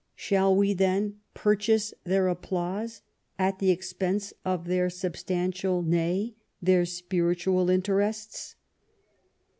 [0.15, 3.03] Shall we then purchase their applause
[3.37, 8.55] at the expense of their substantial, nay, their spiritual interests